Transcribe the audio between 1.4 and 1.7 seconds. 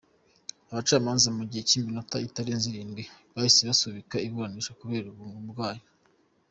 gihe